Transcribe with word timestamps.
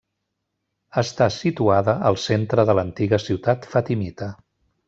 Està 1.01 1.27
situada 1.35 1.95
al 2.11 2.19
centre 2.25 2.67
de 2.71 2.77
l'antiga 2.81 3.23
ciutat 3.29 3.73
fatimita. 3.75 4.33